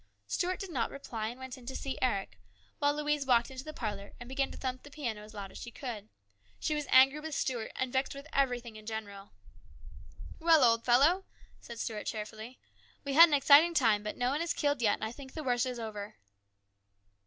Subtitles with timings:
[0.25, 2.39] Stuart did not reply, and went in to see Eric,
[2.79, 5.59] while Louise walked into the parlour and began to thump the piano as hard as
[5.59, 6.09] she could.
[6.59, 9.29] She was angry with Stuart, and vexed with everything in general.
[10.39, 11.25] "Well, old fellow,"
[11.59, 12.57] said Stuart cheerfully,
[13.03, 15.43] "we had an exciting time, but no one is killed yet, and I think the
[15.43, 16.15] worst is over."